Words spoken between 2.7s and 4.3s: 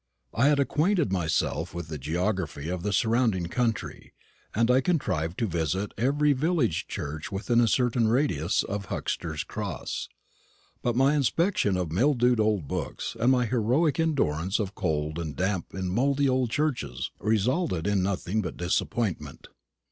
the surrounding country;